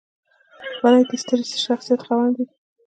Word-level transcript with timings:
غلی، 0.79 1.03
د 1.09 1.11
ستر 1.23 1.39
شخصیت 1.65 2.01
خاوند 2.05 2.33
وي. 2.37 2.45